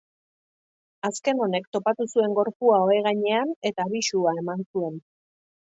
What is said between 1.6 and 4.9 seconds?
topatu zuen gorpua ohe gainean eta abisua eman